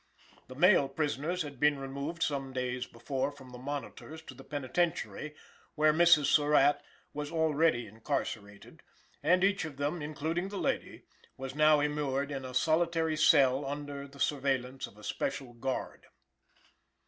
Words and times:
The 0.47 0.55
male 0.55 0.89
prisoners 0.89 1.43
had 1.43 1.59
been 1.59 1.77
removed 1.77 2.23
some 2.23 2.53
days 2.53 2.87
before 2.87 3.31
from 3.31 3.51
the 3.51 3.59
Monitors 3.59 4.23
to 4.23 4.33
the 4.33 4.43
Penitentiary, 4.43 5.35
where 5.75 5.93
Mrs. 5.93 6.25
Surratt 6.25 6.81
was 7.13 7.29
already 7.31 7.85
incarcerated, 7.85 8.81
and 9.21 9.43
each 9.43 9.63
of 9.63 9.77
them, 9.77 10.01
including 10.01 10.49
the 10.49 10.57
lady, 10.57 11.03
was 11.37 11.53
now 11.53 11.81
immured 11.81 12.31
in 12.31 12.45
a 12.45 12.55
solitary 12.55 13.15
cell 13.15 13.63
under 13.63 14.07
the 14.07 14.19
surveillance 14.19 14.87
of 14.87 14.97
a 14.97 15.03
special 15.03 15.53
guard. 15.53 16.07